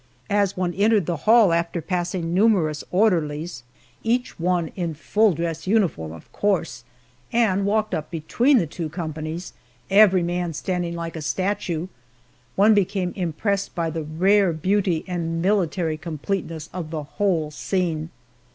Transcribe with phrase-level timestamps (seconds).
[0.31, 3.61] As one entered the hall, after passing numerous orderlies,
[4.01, 6.83] each one in full dress uniform, of course,
[7.31, 9.53] and walked up between the two companies,
[9.91, 11.85] every man standing like a statue,
[12.55, 18.09] one became impressed by the rare beauty and military completeness of the whole scene.